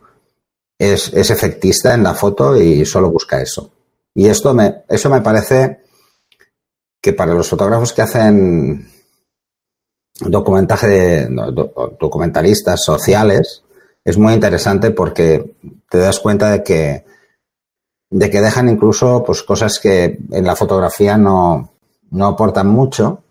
Es, 0.80 1.12
es 1.14 1.32
efectista 1.32 1.94
en 1.94 2.04
la 2.04 2.14
foto 2.14 2.56
y 2.56 2.86
solo 2.86 3.10
busca 3.10 3.42
eso. 3.42 3.72
Y 4.14 4.28
esto 4.28 4.54
me, 4.54 4.84
eso 4.88 5.10
me 5.10 5.22
parece 5.22 5.82
que 7.02 7.14
para 7.14 7.34
los 7.34 7.50
fotógrafos 7.50 7.94
que 7.94 8.02
hacen 8.02 8.88
documentaje 10.20 11.28
documentalistas 12.00 12.84
sociales 12.84 13.64
es 14.04 14.18
muy 14.18 14.34
interesante 14.34 14.92
porque 14.92 15.56
te 15.90 15.98
das 16.00 16.20
cuenta 16.20 16.50
de 16.50 16.64
que 16.64 17.06
de 18.10 18.30
que 18.30 18.42
dejan 18.42 18.70
incluso 18.70 19.24
pues 19.24 19.44
cosas 19.44 19.80
que 19.80 20.18
en 20.32 20.46
la 20.46 20.56
fotografía 20.56 21.18
no, 21.18 21.77
no 22.12 22.28
aportan 22.28 22.68
mucho, 22.68 23.24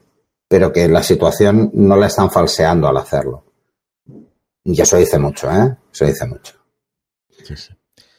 pero 0.49 0.73
que 0.73 0.89
la 0.89 1.03
situación 1.03 1.71
no 1.75 1.97
la 1.97 2.07
están 2.07 2.31
falseando 2.31 2.89
al 2.89 2.97
hacerlo. 2.97 3.45
Y 4.65 4.81
eso 4.81 4.97
dice 4.97 5.19
mucho, 5.19 5.51
¿eh? 5.51 5.77
Eso 5.93 6.05
dice 6.05 6.27
mucho. 6.27 6.55
Sí, 7.45 7.57
sí. 7.57 7.73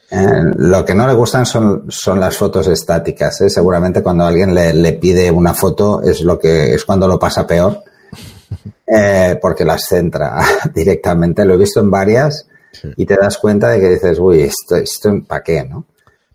Eh, 0.09 0.43
lo 0.55 0.85
que 0.85 0.95
no 0.95 1.05
le 1.05 1.13
gustan 1.13 1.45
son, 1.45 1.85
son 1.89 2.19
las 2.19 2.37
fotos 2.37 2.67
estáticas. 2.67 3.41
¿eh? 3.41 3.49
Seguramente 3.49 4.01
cuando 4.01 4.23
alguien 4.23 4.55
le, 4.55 4.73
le, 4.73 4.93
pide 4.93 5.29
una 5.29 5.53
foto 5.53 6.01
es 6.01 6.21
lo 6.21 6.39
que 6.39 6.73
es 6.73 6.85
cuando 6.85 7.09
lo 7.09 7.19
pasa 7.19 7.45
peor 7.45 7.83
eh, 8.87 9.37
porque 9.41 9.65
las 9.65 9.85
centra 9.85 10.41
directamente. 10.73 11.43
Lo 11.43 11.55
he 11.55 11.57
visto 11.57 11.81
en 11.81 11.91
varias 11.91 12.47
sí. 12.71 12.89
y 12.95 13.05
te 13.05 13.17
das 13.17 13.37
cuenta 13.37 13.69
de 13.69 13.81
que 13.81 13.89
dices, 13.89 14.17
uy, 14.19 14.43
esto, 14.43 14.77
esto 14.77 15.11
¿para 15.27 15.43
qué? 15.43 15.65
¿no? 15.65 15.85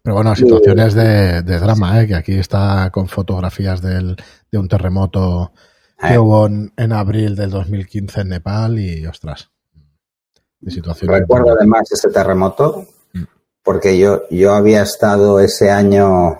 Pero 0.03 0.17
bueno, 0.17 0.35
situaciones 0.35 0.95
de, 0.95 1.43
de 1.43 1.59
drama, 1.59 2.03
¿eh? 2.03 2.07
que 2.09 2.15
aquí 2.17 2.35
está 2.35 2.91
con 2.91 3.07
fotografías 3.07 3.81
del, 3.81 4.17
de 4.51 4.59
un 4.59 4.69
terremoto 4.69 5.53
que 5.97 6.19
hubo 6.19 6.47
en, 6.47 6.73
en 6.77 6.93
abril 6.93 7.37
del 7.37 7.51
2015 7.51 8.23
en 8.23 8.29
Nepal 8.31 8.79
y, 8.81 9.07
ostras, 9.07 9.51
de 10.61 10.71
situación. 10.73 11.13
Recuerdo 11.13 11.53
además 11.53 11.83
ese 11.93 12.09
terremoto 12.11 12.85
porque 13.63 13.97
yo, 13.97 14.23
yo 14.29 14.55
había 14.55 14.83
estado 14.83 15.39
ese 15.39 15.71
año 15.71 16.33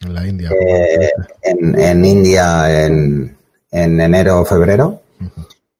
en 0.00 0.14
la 0.14 0.26
India. 0.26 0.50
eh, 0.50 1.10
en, 1.42 1.78
en 1.78 2.04
India 2.04 2.84
en, 2.84 3.36
en 3.70 4.00
enero 4.00 4.40
o 4.40 4.44
febrero 4.44 5.02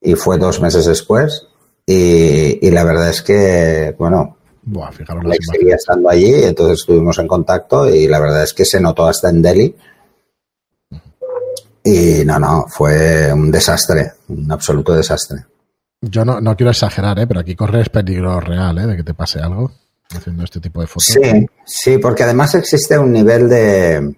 y 0.01 0.15
fue 0.15 0.39
dos 0.39 0.61
meses 0.61 0.87
después 0.87 1.49
y, 1.85 2.65
y 2.65 2.71
la 2.71 2.85
verdad 2.85 3.11
es 3.11 3.23
que, 3.23 3.97
bueno, 3.99 4.38
Buah, 4.71 4.93
fijaros 4.93 5.25
Alex 5.25 5.47
seguía 5.51 5.77
estando 5.77 6.11
allí, 6.11 6.35
entonces 6.45 6.81
estuvimos 6.81 7.19
en 7.19 7.27
contacto 7.27 7.89
y 7.89 8.07
la 8.07 8.19
verdad 8.21 8.43
es 8.43 8.53
que 8.53 8.65
se 8.65 8.81
notó 8.81 9.07
hasta 9.07 9.31
en 9.31 9.41
Delhi. 9.43 9.75
Y 11.85 12.25
no, 12.25 12.39
no, 12.39 12.67
fue 12.69 13.33
un 13.33 13.51
desastre, 13.51 14.13
un 14.29 14.51
absoluto 14.53 14.95
desastre. 14.95 15.45
Yo 16.03 16.25
no, 16.25 16.41
no 16.41 16.55
quiero 16.57 16.71
exagerar, 16.71 17.19
¿eh? 17.19 17.27
pero 17.27 17.41
aquí 17.41 17.57
corres 17.57 17.89
peligro 17.89 18.41
real 18.41 18.79
¿eh? 18.79 18.87
de 18.87 18.97
que 18.97 19.05
te 19.05 19.15
pase 19.15 19.41
algo 19.41 19.73
haciendo 20.15 20.45
este 20.45 20.61
tipo 20.61 20.81
de 20.81 20.87
fotos. 20.87 21.05
Sí, 21.07 21.47
sí, 21.65 21.99
porque 21.99 22.25
además 22.25 22.55
existe 22.55 22.99
un 22.99 23.13
nivel 23.13 23.49
de, 23.49 24.15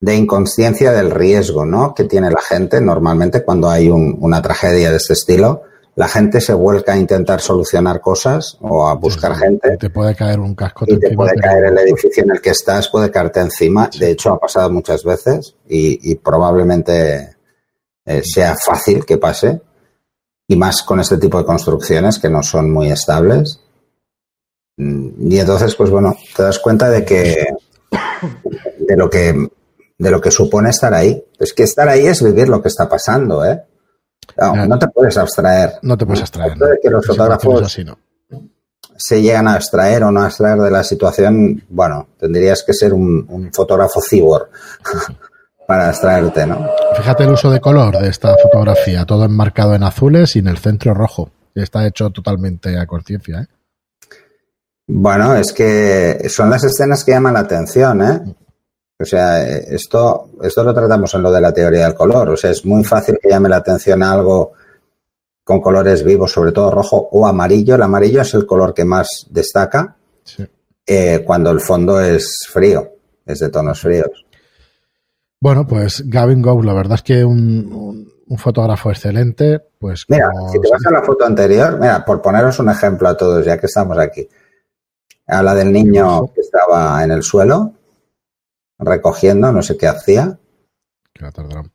de 0.00 0.14
inconsciencia 0.16 0.92
del 0.92 1.10
riesgo, 1.10 1.66
¿no? 1.66 1.94
Que 1.94 2.04
tiene 2.04 2.30
la 2.30 2.40
gente 2.40 2.80
normalmente 2.80 3.44
cuando 3.44 3.68
hay 3.68 3.88
un- 3.88 4.16
una 4.20 4.40
tragedia 4.40 4.90
de 4.90 4.96
este 4.98 5.12
estilo. 5.14 5.62
La 5.96 6.08
gente 6.08 6.40
se 6.40 6.52
vuelca 6.54 6.94
a 6.94 6.96
intentar 6.98 7.40
solucionar 7.40 8.00
cosas 8.00 8.56
o 8.60 8.88
a 8.88 8.94
buscar 8.94 9.34
Sí, 9.36 9.42
gente. 9.42 9.76
Te 9.76 9.90
puede 9.90 10.14
caer 10.14 10.40
un 10.40 10.54
casco 10.54 10.84
y 10.88 10.98
te 10.98 11.06
encima, 11.06 11.16
puede 11.24 11.36
caer 11.36 11.64
el 11.66 11.78
edificio 11.78 12.24
en 12.24 12.32
el 12.32 12.40
que 12.40 12.50
estás, 12.50 12.88
puede 12.88 13.10
caerte 13.10 13.40
encima. 13.40 13.88
De 13.98 14.10
hecho, 14.10 14.32
ha 14.32 14.40
pasado 14.40 14.70
muchas 14.70 15.04
veces 15.04 15.54
y, 15.68 16.10
y 16.10 16.16
probablemente 16.16 17.36
eh, 18.06 18.22
sea 18.24 18.56
fácil 18.56 19.04
que 19.04 19.18
pase. 19.18 19.60
Y 20.46 20.56
más 20.56 20.82
con 20.82 21.00
este 21.00 21.16
tipo 21.16 21.38
de 21.38 21.44
construcciones 21.44 22.18
que 22.18 22.28
no 22.28 22.42
son 22.42 22.70
muy 22.70 22.90
estables. 22.90 23.60
Mm, 24.76 25.30
Y 25.30 25.38
entonces, 25.38 25.74
pues 25.76 25.90
bueno, 25.90 26.16
te 26.36 26.42
das 26.42 26.58
cuenta 26.58 26.90
de 26.90 27.04
que 27.04 27.46
de 28.78 28.96
lo 28.96 29.08
que 29.08 29.48
de 29.96 30.10
lo 30.10 30.20
que 30.20 30.30
supone 30.30 30.70
estar 30.70 30.92
ahí. 30.92 31.24
Es 31.38 31.52
que 31.52 31.62
estar 31.62 31.88
ahí 31.88 32.06
es 32.06 32.22
vivir 32.22 32.48
lo 32.48 32.60
que 32.60 32.68
está 32.68 32.88
pasando, 32.88 33.44
¿eh? 33.44 33.62
No, 34.36 34.52
Claro. 34.52 34.66
no 34.68 34.78
te 34.78 34.88
puedes 34.88 35.16
abstraer. 35.16 35.72
No 35.82 35.96
te 35.96 36.06
puedes 36.06 36.22
abstraer. 36.22 36.52
Que 36.54 36.58
los 36.58 36.62
no 36.62 36.78
tienes 36.80 37.06
fotógrafos 37.06 37.62
así, 37.62 37.84
no. 37.84 37.98
se 38.96 39.20
llegan 39.22 39.48
a 39.48 39.54
abstraer 39.54 40.04
o 40.04 40.10
no 40.10 40.20
a 40.20 40.26
abstraer 40.26 40.58
de 40.58 40.70
la 40.70 40.82
situación, 40.84 41.62
bueno, 41.68 42.08
tendrías 42.18 42.62
que 42.62 42.72
ser 42.72 42.92
un, 42.94 43.26
un 43.28 43.52
fotógrafo 43.52 44.00
cibor 44.00 44.50
para 45.66 45.88
abstraerte, 45.88 46.46
¿no? 46.46 46.66
Fíjate 46.96 47.24
el 47.24 47.32
uso 47.32 47.50
de 47.50 47.60
color 47.60 47.98
de 47.98 48.08
esta 48.08 48.34
fotografía, 48.42 49.04
todo 49.04 49.24
enmarcado 49.24 49.74
en 49.74 49.82
azules 49.82 50.36
y 50.36 50.40
en 50.40 50.48
el 50.48 50.58
centro 50.58 50.94
rojo. 50.94 51.30
Está 51.54 51.86
hecho 51.86 52.10
totalmente 52.10 52.78
a 52.78 52.86
conciencia. 52.86 53.40
¿eh? 53.42 53.46
Bueno, 54.86 55.34
es 55.34 55.52
que 55.52 56.28
son 56.28 56.50
las 56.50 56.62
escenas 56.64 57.04
que 57.04 57.12
llaman 57.12 57.34
la 57.34 57.40
atención, 57.40 58.02
¿eh? 58.02 58.20
O 59.00 59.04
sea, 59.04 59.42
esto, 59.42 60.30
esto 60.42 60.62
lo 60.62 60.72
tratamos 60.72 61.12
en 61.14 61.22
lo 61.22 61.32
de 61.32 61.40
la 61.40 61.52
teoría 61.52 61.84
del 61.84 61.94
color. 61.94 62.30
O 62.30 62.36
sea, 62.36 62.50
es 62.50 62.64
muy 62.64 62.84
fácil 62.84 63.18
que 63.20 63.28
llame 63.28 63.48
la 63.48 63.56
atención 63.56 64.02
a 64.02 64.12
algo 64.12 64.52
con 65.42 65.60
colores 65.60 66.04
vivos, 66.04 66.32
sobre 66.32 66.52
todo 66.52 66.70
rojo 66.70 67.08
o 67.10 67.26
amarillo. 67.26 67.74
El 67.74 67.82
amarillo 67.82 68.22
es 68.22 68.32
el 68.34 68.46
color 68.46 68.72
que 68.72 68.84
más 68.84 69.26
destaca 69.30 69.96
Sí. 70.22 70.46
eh, 70.86 71.22
cuando 71.26 71.50
el 71.50 71.60
fondo 71.60 72.00
es 72.00 72.46
frío, 72.50 72.88
es 73.26 73.40
de 73.40 73.48
tonos 73.50 73.80
fríos. 73.80 74.24
Bueno, 75.40 75.66
pues 75.66 76.02
Gavin 76.08 76.40
Gow, 76.40 76.62
la 76.62 76.72
verdad 76.72 76.94
es 76.94 77.02
que 77.02 77.24
un, 77.24 77.70
un- 77.72 78.14
un 78.26 78.38
fotógrafo 78.38 78.90
excelente. 78.90 79.60
Pues 79.78 80.04
Mira, 80.08 80.30
como- 80.30 80.50
si 80.50 80.58
te 80.60 80.70
vas 80.70 80.86
a 80.86 80.90
la 80.90 81.02
foto 81.02 81.26
anterior, 81.26 81.78
mira, 81.78 82.02
por 82.04 82.22
poneros 82.22 82.58
un 82.60 82.70
ejemplo 82.70 83.08
a 83.08 83.16
todos, 83.16 83.44
ya 83.44 83.58
que 83.58 83.66
estamos 83.66 83.98
aquí. 83.98 84.26
A 85.26 85.42
la 85.42 85.54
del 85.54 85.70
niño 85.72 86.32
que 86.34 86.40
estaba 86.40 87.02
en 87.04 87.10
el 87.10 87.22
suelo, 87.22 87.72
recogiendo, 88.78 89.52
no 89.52 89.62
sé 89.62 89.76
qué 89.76 89.86
hacía. 89.88 90.38
que 91.12 91.22
va 91.22 91.28
a 91.28 91.32
tardar 91.32 91.58
un- 91.60 91.72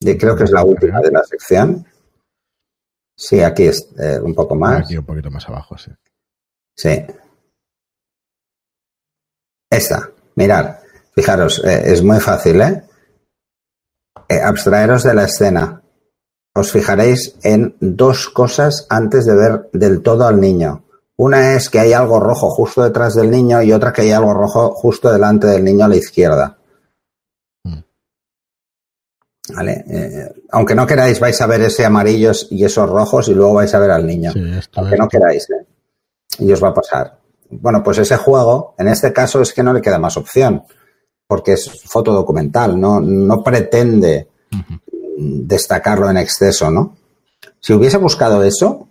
Y 0.00 0.16
creo 0.16 0.36
que 0.36 0.44
es 0.44 0.50
la 0.52 0.62
última 0.62 1.00
de 1.00 1.10
la 1.10 1.24
sección. 1.24 1.84
Sí, 3.16 3.40
aquí 3.40 3.64
es 3.64 3.88
eh, 3.98 4.20
un 4.22 4.32
poco 4.34 4.54
más. 4.54 4.84
Aquí 4.84 4.96
un 4.96 5.04
poquito 5.04 5.30
más 5.30 5.48
abajo, 5.48 5.76
sí. 5.76 5.90
Sí. 6.76 7.04
Esta, 9.70 10.10
mirad, 10.36 10.76
fijaros, 11.14 11.62
eh, 11.64 11.82
es 11.92 12.02
muy 12.02 12.20
fácil, 12.20 12.60
¿eh? 12.62 12.84
Eh, 14.28 14.40
Abstraeros 14.40 15.02
de 15.02 15.14
la 15.14 15.24
escena. 15.24 15.82
Os 16.54 16.72
fijaréis 16.72 17.36
en 17.42 17.76
dos 17.80 18.28
cosas 18.28 18.86
antes 18.88 19.26
de 19.26 19.34
ver 19.36 19.68
del 19.72 20.02
todo 20.02 20.26
al 20.26 20.40
niño. 20.40 20.84
Una 21.18 21.54
es 21.54 21.68
que 21.68 21.80
hay 21.80 21.92
algo 21.92 22.20
rojo 22.20 22.48
justo 22.50 22.82
detrás 22.84 23.14
del 23.16 23.30
niño 23.30 23.60
y 23.62 23.72
otra 23.72 23.92
que 23.92 24.02
hay 24.02 24.12
algo 24.12 24.32
rojo 24.34 24.70
justo 24.70 25.10
delante 25.12 25.48
del 25.48 25.64
niño 25.64 25.84
a 25.84 25.88
la 25.88 25.96
izquierda. 25.96 26.58
Mm. 27.64 27.78
¿Vale? 29.54 29.84
Eh, 29.90 30.42
aunque 30.52 30.74
no 30.74 30.86
queráis, 30.86 31.18
vais 31.20 31.40
a 31.40 31.46
ver 31.46 31.62
ese 31.62 31.84
amarillos 31.84 32.46
y 32.50 32.64
esos 32.64 32.88
rojos 32.88 33.28
y 33.28 33.34
luego 33.34 33.54
vais 33.54 33.74
a 33.74 33.78
ver 33.78 33.90
al 33.90 34.06
niño 34.06 34.32
Sí, 34.32 34.38
aunque 34.76 34.94
es- 34.94 35.00
no 35.00 35.08
queráis, 35.08 35.48
¿eh? 35.50 35.66
y 36.40 36.52
os 36.52 36.62
va 36.62 36.68
a 36.68 36.74
pasar. 36.74 37.18
Bueno, 37.50 37.82
pues 37.82 37.98
ese 37.98 38.16
juego, 38.16 38.74
en 38.78 38.88
este 38.88 39.12
caso, 39.12 39.40
es 39.40 39.52
que 39.54 39.62
no 39.62 39.72
le 39.72 39.80
queda 39.80 39.98
más 39.98 40.16
opción, 40.18 40.62
porque 41.26 41.54
es 41.54 41.82
fotodocumental, 41.86 42.78
no, 42.78 43.00
no 43.00 43.42
pretende 43.42 44.28
destacarlo 45.16 46.08
en 46.10 46.18
exceso, 46.18 46.70
¿no? 46.70 46.96
Si 47.58 47.72
hubiese 47.72 47.96
buscado 47.96 48.42
eso, 48.44 48.87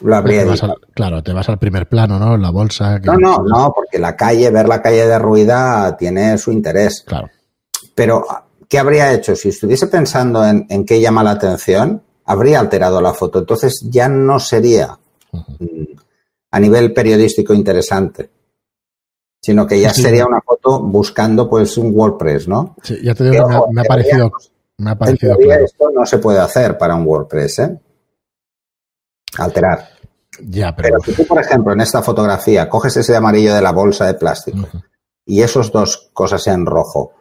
lo 0.00 0.16
habría 0.16 0.44
dicho. 0.44 0.66
al- 0.66 0.76
claro, 0.94 1.22
te 1.22 1.32
vas 1.32 1.48
al 1.48 1.58
primer 1.58 1.88
plano, 1.88 2.18
¿no? 2.18 2.36
La 2.36 2.50
bolsa. 2.50 2.98
que- 3.00 3.06
No, 3.06 3.16
no, 3.18 3.38
no, 3.44 3.72
porque 3.74 3.98
la 3.98 4.16
calle, 4.16 4.50
ver 4.50 4.68
la 4.68 4.80
calle 4.82 5.06
derruida 5.06 5.96
tiene 5.96 6.38
su 6.38 6.50
interés. 6.52 7.02
Claro. 7.06 7.28
Pero, 7.94 8.24
¿qué 8.68 8.78
habría 8.78 9.12
hecho? 9.12 9.36
Si 9.36 9.50
estuviese 9.50 9.86
pensando 9.86 10.44
en, 10.46 10.66
en 10.70 10.84
qué 10.86 11.00
llama 11.00 11.22
la 11.22 11.32
atención, 11.32 12.02
habría 12.24 12.58
alterado 12.60 13.00
la 13.00 13.12
foto. 13.12 13.40
Entonces 13.40 13.86
ya 13.90 14.08
no 14.08 14.38
sería 14.40 14.98
mm, 15.32 15.84
a 16.50 16.60
nivel 16.60 16.92
periodístico 16.92 17.52
interesante, 17.54 18.30
sino 19.42 19.66
que 19.66 19.80
ya 19.80 19.92
Sí. 19.92 20.02
sería 20.02 20.26
una 20.26 20.40
foto 20.40 20.80
buscando 20.80 21.48
pues 21.50 21.76
un 21.76 21.92
WordPress, 21.94 22.48
¿no? 22.48 22.76
Sí, 22.82 22.98
ya 23.02 23.14
te 23.14 23.24
digo 23.30 23.46
Que, 23.46 23.52
me 23.52 23.56
ha, 23.56 23.60
me 23.72 23.84
parecido, 23.84 24.32
me 24.78 24.90
ha 24.90 24.98
parecido 24.98 25.36
claro. 25.36 25.64
esto 25.64 25.90
no 25.94 26.06
se 26.06 26.18
puede 26.18 26.38
hacer 26.40 26.78
para 26.78 26.94
un 26.94 27.06
WordPress, 27.06 27.58
¿eh? 27.60 27.78
Alterar. 29.38 29.88
Ya, 30.40 30.74
pero. 30.74 30.98
Pero 31.00 31.00
si 31.04 31.12
tú, 31.14 31.26
por 31.26 31.40
ejemplo, 31.40 31.72
en 31.72 31.80
esta 31.80 32.02
fotografía 32.02 32.68
coges 32.68 32.96
ese 32.96 33.16
amarillo 33.16 33.54
de 33.54 33.62
la 33.62 33.72
bolsa 33.72 34.06
de 34.06 34.14
plástico 34.14 34.68
y 35.24 35.42
esos 35.42 35.70
dos 35.70 36.10
cosas 36.12 36.46
en 36.46 36.66
rojo 36.66 37.14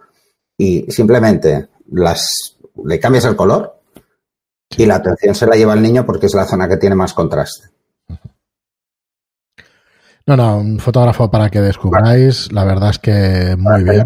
y 0.57 0.91
simplemente 0.91 1.69
las 1.91 2.57
le 2.83 2.99
cambias 2.99 3.25
el 3.25 3.35
color 3.35 3.81
y 4.69 4.85
la 4.85 4.95
atención 4.95 5.35
se 5.35 5.45
la 5.45 5.55
lleva 5.55 5.73
el 5.73 5.81
niño 5.81 6.05
porque 6.05 6.27
es 6.27 6.33
la 6.33 6.45
zona 6.45 6.67
que 6.67 6.77
tiene 6.77 6.95
más 6.95 7.13
contraste. 7.13 7.69
No, 10.25 10.37
no, 10.37 10.57
un 10.57 10.79
fotógrafo 10.79 11.29
para 11.29 11.49
que 11.49 11.59
descubráis. 11.61 12.51
La 12.51 12.63
verdad 12.63 12.91
es 12.91 12.99
que 12.99 13.55
muy 13.57 13.83
bien. 13.83 14.05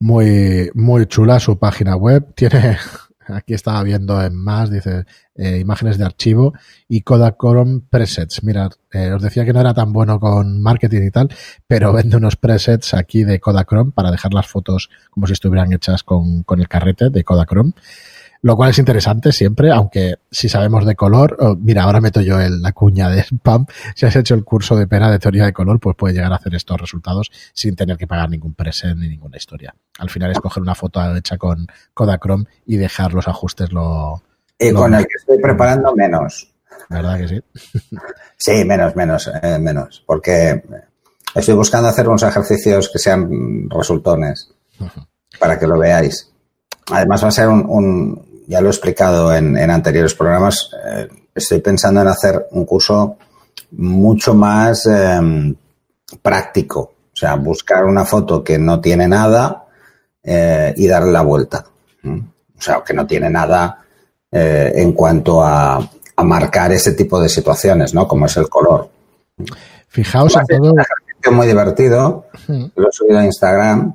Muy, 0.00 0.70
muy 0.74 1.06
chula 1.06 1.40
su 1.40 1.58
página 1.58 1.96
web. 1.96 2.34
Tiene, 2.34 2.78
aquí 3.28 3.54
estaba 3.54 3.82
viendo 3.82 4.20
en 4.22 4.34
más, 4.34 4.70
dice, 4.70 5.04
eh, 5.34 5.58
imágenes 5.58 5.98
de 5.98 6.04
archivo 6.04 6.54
y 6.88 7.02
Kodachrome 7.02 7.82
presets. 7.88 8.42
Mirad, 8.42 8.72
eh, 8.92 9.12
os 9.12 9.22
decía 9.22 9.44
que 9.44 9.52
no 9.52 9.60
era 9.60 9.74
tan 9.74 9.92
bueno 9.92 10.20
con 10.20 10.60
marketing 10.60 11.02
y 11.02 11.10
tal, 11.10 11.28
pero 11.66 11.92
vende 11.92 12.16
unos 12.16 12.36
presets 12.36 12.94
aquí 12.94 13.24
de 13.24 13.40
Kodachrome 13.40 13.92
para 13.92 14.10
dejar 14.10 14.34
las 14.34 14.46
fotos 14.46 14.90
como 15.10 15.26
si 15.26 15.32
estuvieran 15.32 15.72
hechas 15.72 16.02
con, 16.02 16.42
con 16.42 16.60
el 16.60 16.68
carrete 16.68 17.10
de 17.10 17.24
Kodachrome. 17.24 17.72
Lo 18.44 18.56
cual 18.56 18.68
es 18.70 18.78
interesante 18.78 19.32
siempre, 19.32 19.70
aunque 19.72 20.16
si 20.30 20.50
sabemos 20.50 20.84
de 20.84 20.94
color, 20.94 21.34
oh, 21.40 21.56
mira, 21.58 21.84
ahora 21.84 22.02
meto 22.02 22.20
yo 22.20 22.38
el, 22.38 22.60
la 22.60 22.72
cuña 22.72 23.08
de 23.08 23.20
spam. 23.24 23.64
Si 23.94 24.04
has 24.04 24.14
hecho 24.16 24.34
el 24.34 24.44
curso 24.44 24.76
de 24.76 24.86
pena 24.86 25.10
de 25.10 25.18
teoría 25.18 25.46
de 25.46 25.54
color, 25.54 25.80
pues 25.80 25.96
puedes 25.96 26.14
llegar 26.14 26.30
a 26.30 26.36
hacer 26.36 26.54
estos 26.54 26.78
resultados 26.78 27.30
sin 27.54 27.74
tener 27.74 27.96
que 27.96 28.06
pagar 28.06 28.28
ningún 28.28 28.52
preset 28.52 28.96
ni 28.98 29.08
ninguna 29.08 29.38
historia. 29.38 29.74
Al 29.98 30.10
final 30.10 30.30
es 30.30 30.40
coger 30.40 30.62
una 30.62 30.74
foto 30.74 31.16
hecha 31.16 31.38
con 31.38 31.66
Kodachrome 31.94 32.44
y 32.66 32.76
dejar 32.76 33.14
los 33.14 33.26
ajustes 33.28 33.72
lo, 33.72 34.22
Y 34.58 34.74
con 34.74 34.92
el 34.92 35.06
que 35.06 35.14
estoy 35.18 35.38
preparando 35.40 35.94
menos. 35.96 36.52
¿verdad 36.90 37.16
que 37.18 37.28
sí? 37.28 37.42
Sí, 38.36 38.62
menos, 38.66 38.94
menos, 38.94 39.30
eh, 39.42 39.58
menos. 39.58 40.02
Porque 40.06 40.62
estoy 41.34 41.54
buscando 41.54 41.88
hacer 41.88 42.06
unos 42.06 42.24
ejercicios 42.24 42.90
que 42.92 42.98
sean 42.98 43.70
resultones 43.70 44.50
para 45.40 45.58
que 45.58 45.66
lo 45.66 45.78
veáis. 45.78 46.30
Además 46.92 47.24
va 47.24 47.28
a 47.28 47.30
ser 47.30 47.48
un, 47.48 47.64
un- 47.66 48.33
ya 48.46 48.60
lo 48.60 48.68
he 48.68 48.70
explicado 48.70 49.34
en, 49.34 49.56
en 49.56 49.70
anteriores 49.70 50.14
programas, 50.14 50.70
eh, 50.86 51.08
estoy 51.34 51.60
pensando 51.60 52.00
en 52.00 52.08
hacer 52.08 52.46
un 52.52 52.64
curso 52.64 53.16
mucho 53.72 54.34
más 54.34 54.86
eh, 54.86 55.54
práctico. 56.22 56.80
O 56.80 57.16
sea, 57.16 57.36
buscar 57.36 57.84
una 57.84 58.04
foto 58.04 58.42
que 58.42 58.58
no 58.58 58.80
tiene 58.80 59.06
nada 59.06 59.64
eh, 60.22 60.74
y 60.76 60.86
darle 60.86 61.12
la 61.12 61.22
vuelta. 61.22 61.64
¿Mm? 62.02 62.18
O 62.58 62.60
sea, 62.60 62.82
que 62.84 62.94
no 62.94 63.06
tiene 63.06 63.30
nada 63.30 63.82
eh, 64.30 64.72
en 64.76 64.92
cuanto 64.92 65.42
a, 65.42 65.76
a, 65.76 66.24
marcar 66.24 66.72
ese 66.72 66.92
tipo 66.92 67.20
de 67.20 67.28
situaciones, 67.28 67.94
¿no? 67.94 68.08
Como 68.08 68.26
es 68.26 68.36
el 68.36 68.48
color. 68.48 68.88
Fijaos 69.88 70.36
en 70.36 70.46
todo. 70.46 70.72
Un 70.72 70.80
ejercicio 70.80 71.32
muy 71.32 71.46
divertido. 71.46 72.26
Lo 72.48 72.88
he 72.88 72.92
subido 72.92 73.18
a 73.18 73.24
Instagram 73.24 73.94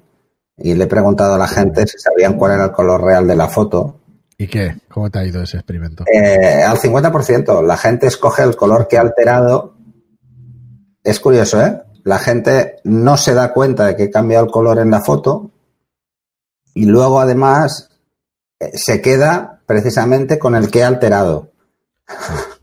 y 0.57 0.73
le 0.75 0.85
he 0.85 0.87
preguntado 0.87 1.35
a 1.35 1.37
la 1.37 1.47
gente 1.47 1.87
si 1.87 1.97
sabían 1.99 2.37
cuál 2.37 2.53
era 2.53 2.65
el 2.65 2.71
color 2.71 3.03
real 3.03 3.27
de 3.27 3.35
la 3.35 3.47
foto. 3.47 3.98
¿Y 4.41 4.47
qué? 4.47 4.77
¿Cómo 4.87 5.09
te 5.09 5.19
ha 5.19 5.25
ido 5.25 5.43
ese 5.43 5.57
experimento? 5.57 6.05
Eh, 6.11 6.63
al 6.63 6.77
50%. 6.77 7.61
La 7.61 7.75
gente 7.75 8.07
escoge 8.07 8.43
el 8.43 8.55
color 8.55 8.87
que 8.87 8.97
ha 8.97 9.01
alterado. 9.01 9.75
Es 11.03 11.19
curioso, 11.19 11.61
¿eh? 11.61 11.81
La 12.05 12.19
gente 12.19 12.77
no 12.85 13.17
se 13.17 13.33
da 13.33 13.51
cuenta 13.51 13.85
de 13.85 13.97
que 13.97 14.03
ha 14.03 14.11
cambiado 14.11 14.45
el 14.45 14.51
color 14.51 14.79
en 14.79 14.91
la 14.91 15.01
foto 15.01 15.51
y 16.73 16.85
luego 16.85 17.19
además 17.19 17.89
eh, 18.61 18.71
se 18.77 19.01
queda 19.01 19.59
precisamente 19.65 20.39
con 20.39 20.55
el 20.55 20.71
que 20.71 20.83
ha 20.83 20.87
alterado. 20.87 21.51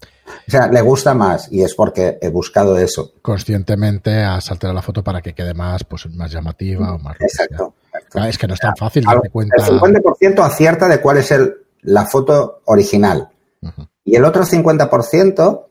O 0.49 0.53
sea, 0.53 0.69
le 0.69 0.81
gusta 0.81 1.13
más 1.13 1.51
y 1.51 1.65
es 1.65 1.75
porque 1.75 2.19
he 2.23 2.29
buscado 2.29 2.79
eso. 2.79 3.15
Conscientemente 3.21 4.23
has 4.23 4.49
alterado 4.53 4.77
la 4.77 4.83
foto 4.83 5.03
para 5.03 5.21
que 5.21 5.35
quede 5.35 5.55
más, 5.55 5.83
pues, 5.83 6.09
más 6.11 6.31
llamativa 6.31 6.95
o 6.95 7.01
más. 7.01 7.17
Exacto. 7.19 7.75
exacto. 7.93 8.25
es 8.25 8.39
que 8.39 8.47
no 8.47 8.55
es 8.55 8.61
tan 8.61 8.77
fácil 8.77 9.03
darte 9.03 9.29
cuenta. 9.29 9.57
El 9.57 9.81
50% 9.81 10.47
acierta 10.47 10.87
de 10.87 11.01
cuál 11.01 11.17
es 11.17 11.33
el, 11.33 11.66
la 11.87 12.07
foto 12.07 12.63
original. 12.67 13.29
Uh 13.63 13.69
-huh. 13.69 13.89
Y 14.05 14.17
el 14.17 14.25
otro 14.25 14.45
50%, 14.45 15.67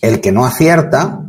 el 0.00 0.20
que 0.20 0.32
no 0.32 0.46
acierta, 0.46 1.20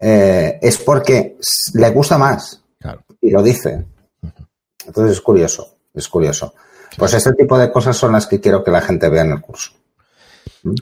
eh, 0.00 0.58
es 0.60 0.78
porque 0.78 1.36
le 1.74 1.90
gusta 1.90 2.18
más. 2.18 2.62
Claro. 2.78 3.04
Y 3.20 3.30
lo 3.30 3.42
dice. 3.42 3.86
Uh 4.22 4.26
-huh. 4.26 4.46
Entonces 4.86 5.16
es 5.16 5.20
curioso, 5.20 5.76
es 5.94 6.08
curioso. 6.08 6.54
Pues 6.96 7.14
este 7.14 7.32
tipo 7.34 7.58
de 7.58 7.70
cosas 7.70 7.96
son 7.96 8.12
las 8.12 8.26
que 8.26 8.40
quiero 8.40 8.64
que 8.64 8.70
la 8.70 8.80
gente 8.80 9.08
vea 9.08 9.22
en 9.22 9.32
el 9.32 9.40
curso. 9.40 9.72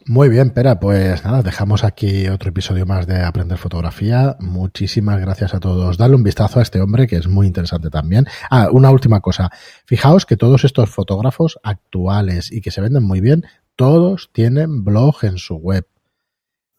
Muy 0.07 0.29
bien, 0.29 0.50
Pera, 0.50 0.81
pues 0.81 1.25
nada, 1.25 1.43
dejamos 1.43 1.85
aquí 1.85 2.29
otro 2.29 2.49
episodio 2.49 2.87
más 2.87 3.07
de 3.07 3.21
Aprender 3.21 3.59
Fotografía. 3.59 4.37
Muchísimas 4.41 5.21
gracias 5.21 5.53
a 5.55 5.61
todos. 5.61 5.99
Dale 5.99 6.14
un 6.14 6.23
vistazo 6.23 6.59
a 6.59 6.62
este 6.62 6.81
hombre 6.81 7.07
que 7.07 7.17
es 7.17 7.26
muy 7.26 7.47
interesante 7.47 7.91
también. 7.91 8.26
Ah, 8.50 8.69
una 8.73 8.91
última 8.91 9.21
cosa. 9.21 9.50
Fijaos 9.85 10.25
que 10.25 10.37
todos 10.37 10.64
estos 10.64 10.88
fotógrafos 10.88 11.59
actuales 11.62 12.50
y 12.50 12.62
que 12.62 12.71
se 12.71 12.81
venden 12.81 13.03
muy 13.03 13.21
bien, 13.21 13.45
todos 13.76 14.31
tienen 14.33 14.85
blog 14.85 15.17
en 15.25 15.37
su 15.37 15.57
web. 15.57 15.87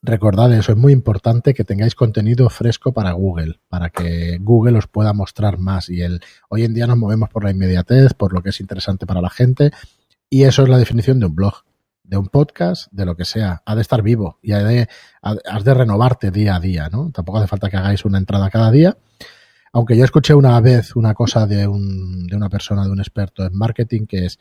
Recordad 0.01 0.53
eso, 0.53 0.71
es 0.71 0.77
muy 0.77 0.93
importante 0.93 1.53
que 1.53 1.63
tengáis 1.63 1.95
contenido 1.95 2.49
fresco 2.49 2.91
para 2.91 3.11
Google, 3.11 3.59
para 3.69 3.89
que 3.89 4.37
Google 4.39 4.77
os 4.77 4.87
pueda 4.87 5.13
mostrar 5.13 5.57
más. 5.59 5.89
Y 5.89 6.01
el, 6.01 6.21
hoy 6.49 6.63
en 6.63 6.73
día 6.73 6.87
nos 6.87 6.97
movemos 6.97 7.29
por 7.29 7.43
la 7.43 7.51
inmediatez, 7.51 8.13
por 8.13 8.33
lo 8.33 8.41
que 8.41 8.49
es 8.49 8.59
interesante 8.59 9.05
para 9.05 9.21
la 9.21 9.29
gente, 9.29 9.71
y 10.29 10.43
eso 10.43 10.63
es 10.63 10.69
la 10.69 10.77
definición 10.77 11.19
de 11.19 11.27
un 11.27 11.35
blog 11.35 11.65
de 12.07 12.17
un 12.17 12.27
podcast, 12.27 12.91
de 12.91 13.05
lo 13.05 13.15
que 13.15 13.25
sea, 13.25 13.61
ha 13.65 13.75
de 13.75 13.81
estar 13.81 14.01
vivo 14.01 14.39
y 14.41 14.51
ha 14.51 14.63
de, 14.63 14.87
has 15.21 15.63
de 15.63 15.73
renovarte 15.73 16.31
día 16.31 16.55
a 16.55 16.59
día, 16.59 16.89
¿no? 16.91 17.11
Tampoco 17.11 17.39
hace 17.39 17.47
falta 17.47 17.69
que 17.69 17.77
hagáis 17.77 18.05
una 18.05 18.17
entrada 18.17 18.49
cada 18.49 18.71
día. 18.71 18.97
Aunque 19.73 19.97
yo 19.97 20.05
escuché 20.05 20.33
una 20.33 20.59
vez 20.61 20.95
una 20.95 21.13
cosa 21.13 21.45
de, 21.45 21.67
un, 21.67 22.27
de 22.27 22.35
una 22.35 22.49
persona, 22.49 22.85
de 22.85 22.91
un 22.91 22.99
experto 22.99 23.45
en 23.45 23.53
marketing, 23.53 24.05
que 24.05 24.25
es 24.25 24.39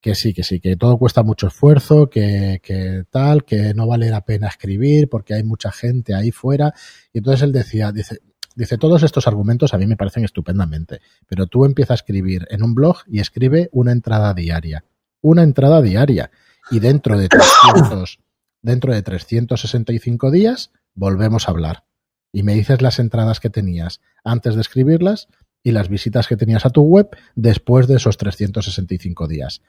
que 0.00 0.14
sí, 0.14 0.32
que 0.32 0.44
sí, 0.44 0.60
que 0.60 0.76
todo 0.76 0.98
cuesta 0.98 1.22
mucho 1.24 1.48
esfuerzo, 1.48 2.08
que, 2.08 2.60
que 2.62 3.04
tal, 3.10 3.44
que 3.44 3.74
no 3.74 3.88
vale 3.88 4.08
la 4.08 4.24
pena 4.24 4.46
escribir 4.46 5.08
porque 5.08 5.34
hay 5.34 5.42
mucha 5.42 5.72
gente 5.72 6.14
ahí 6.14 6.30
fuera. 6.30 6.72
Y 7.12 7.18
entonces 7.18 7.42
él 7.42 7.50
decía, 7.50 7.90
dice, 7.90 8.20
dice, 8.54 8.78
todos 8.78 9.02
estos 9.02 9.26
argumentos 9.26 9.74
a 9.74 9.78
mí 9.78 9.86
me 9.86 9.96
parecen 9.96 10.24
estupendamente, 10.24 11.00
pero 11.26 11.46
tú 11.46 11.64
empiezas 11.64 11.92
a 11.92 11.94
escribir 11.94 12.46
en 12.50 12.62
un 12.62 12.74
blog 12.74 12.98
y 13.08 13.18
escribe 13.18 13.68
una 13.72 13.90
entrada 13.90 14.32
diaria. 14.34 14.84
Una 15.22 15.42
entrada 15.42 15.82
diaria 15.82 16.30
y 16.70 16.80
dentro 16.80 17.18
de 17.18 17.28
300, 17.28 18.18
dentro 18.62 18.92
de 18.92 19.02
365 19.02 20.30
días 20.30 20.72
volvemos 20.94 21.48
a 21.48 21.52
hablar. 21.52 21.84
Y 22.32 22.42
me 22.42 22.54
dices 22.54 22.82
las 22.82 22.98
entradas 22.98 23.40
que 23.40 23.50
tenías 23.50 24.00
antes 24.24 24.54
de 24.54 24.60
escribirlas 24.60 25.28
y 25.62 25.72
las 25.72 25.88
visitas 25.88 26.26
que 26.26 26.36
tenías 26.36 26.66
a 26.66 26.70
tu 26.70 26.82
web 26.82 27.08
después 27.34 27.86
de 27.86 27.96
esos 27.96 28.16
365 28.18 29.26
días. 29.26 29.62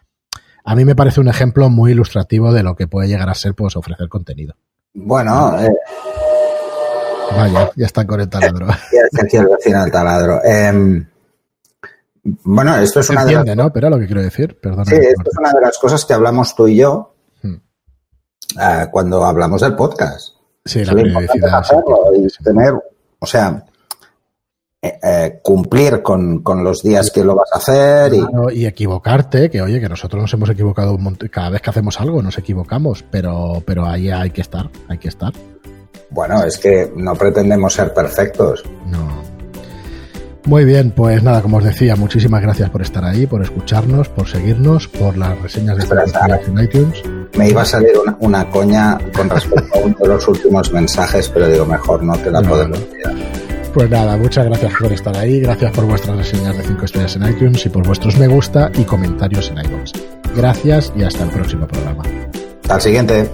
A 0.63 0.75
mí 0.75 0.83
me 0.85 0.95
parece 0.95 1.21
un 1.21 1.27
ejemplo 1.27 1.69
muy 1.69 1.91
ilustrativo 1.91 2.51
de 2.51 2.63
lo 2.63 2.75
que 2.75 2.87
puede 2.87 3.07
llegar 3.07 3.29
a 3.29 3.35
ser 3.35 3.55
pues, 3.55 3.75
ofrecer 3.75 4.09
contenido. 4.09 4.55
Bueno, 4.93 5.59
eh... 5.59 5.69
vaya, 7.31 7.71
ya 7.75 7.85
está 7.85 8.05
con 8.05 8.19
el 8.19 8.29
taladro. 8.29 8.67
Ya 8.91 9.01
está 9.11 9.83
el 9.85 9.91
taladro. 9.91 10.41
Eh... 10.43 11.07
Bueno, 12.43 12.75
esto 12.77 12.99
es 12.99 13.09
una 13.09 13.21
entiende, 13.21 13.51
de 13.51 13.55
las... 13.55 13.65
¿no? 13.65 13.73
Pero 13.73 13.89
lo 13.89 13.99
que 13.99 14.05
quiero 14.05 14.21
decir. 14.21 14.59
Sí, 14.61 14.95
esto 14.95 15.29
es 15.31 15.37
una 15.39 15.53
de 15.53 15.61
las 15.61 15.77
cosas 15.77 16.03
que 16.03 16.13
hablamos 16.13 16.55
tú 16.55 16.67
y 16.67 16.77
yo 16.77 17.15
hmm. 17.41 17.53
uh, 17.53 18.91
cuando 18.91 19.23
hablamos 19.23 19.61
del 19.61 19.75
podcast. 19.75 20.35
Sí, 20.65 20.83
la 20.83 20.93
periodicidad. 20.93 21.63
y 22.13 22.43
tener, 22.43 22.73
o 23.19 23.25
sea, 23.25 23.63
eh, 24.81 24.99
eh, 25.01 25.39
cumplir 25.41 26.01
con, 26.01 26.43
con, 26.43 26.63
los 26.63 26.83
días 26.83 27.09
que 27.09 27.23
lo 27.23 27.35
vas 27.35 27.49
a 27.53 27.57
hacer 27.57 28.11
claro, 28.11 28.51
y... 28.51 28.65
equivocarte, 28.65 29.49
que 29.49 29.61
oye, 29.61 29.79
que 29.79 29.87
nosotros 29.87 30.21
nos 30.21 30.33
hemos 30.33 30.49
equivocado 30.49 30.93
un 30.93 31.03
montón, 31.03 31.29
cada 31.29 31.49
vez 31.49 31.61
que 31.61 31.69
hacemos 31.69 31.99
algo 32.01 32.21
nos 32.21 32.37
equivocamos, 32.37 33.05
pero, 33.09 33.63
pero 33.65 33.85
ahí 33.85 34.11
hay 34.11 34.31
que 34.31 34.41
estar, 34.41 34.69
hay 34.89 34.97
que 34.97 35.07
estar. 35.07 35.31
Bueno, 36.09 36.43
es 36.43 36.57
que 36.57 36.91
no 36.95 37.15
pretendemos 37.15 37.73
ser 37.73 37.93
perfectos. 37.93 38.63
No. 38.87 39.26
Muy 40.47 40.63
bien, 40.63 40.91
pues 40.91 41.21
nada, 41.23 41.41
como 41.41 41.57
os 41.57 41.63
decía, 41.65 41.97
muchísimas 41.97 42.41
gracias 42.41 42.69
por 42.69 42.81
estar 42.81 43.03
ahí, 43.03 43.27
por 43.27 43.43
escucharnos, 43.43 44.07
por 44.07 44.29
seguirnos, 44.29 44.87
por 44.87 45.17
las 45.17 45.37
reseñas 45.41 45.75
de 45.75 45.83
Espera, 45.83 46.39
en 46.47 46.59
iTunes. 46.63 47.03
Me 47.37 47.49
iba 47.49 47.63
a 47.63 47.65
salir 47.65 47.91
una, 48.01 48.15
una, 48.21 48.49
coña 48.49 48.97
con 49.13 49.29
respecto 49.29 49.77
a 49.77 49.79
uno 49.79 49.95
de 49.99 50.07
los 50.07 50.25
últimos 50.25 50.71
mensajes, 50.71 51.27
pero 51.27 51.49
digo, 51.49 51.65
mejor 51.65 52.01
no, 52.01 52.13
que 52.23 52.31
la 52.31 52.41
no, 52.41 52.49
podemos 52.49 52.79
no. 52.79 52.85
Pues 53.73 53.89
nada, 53.89 54.15
muchas 54.15 54.45
gracias 54.45 54.73
por 54.79 54.93
estar 54.93 55.17
ahí, 55.17 55.41
gracias 55.41 55.69
por 55.73 55.85
vuestras 55.85 56.15
reseñas 56.15 56.55
de 56.55 56.63
5 56.63 56.85
estrellas 56.85 57.15
en 57.17 57.27
iTunes 57.27 57.65
y 57.65 57.69
por 57.69 57.85
vuestros 57.85 58.17
me 58.17 58.27
gusta 58.27 58.71
y 58.73 58.85
comentarios 58.85 59.51
en 59.51 59.57
iTunes. 59.57 59.91
Gracias 60.33 60.93
y 60.95 61.03
hasta 61.03 61.25
el 61.25 61.29
próximo 61.29 61.67
programa. 61.67 62.03
Hasta 62.63 62.75
el 62.75 62.81
siguiente. 62.81 63.29